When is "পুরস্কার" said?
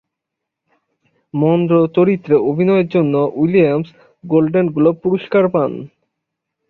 5.03-5.43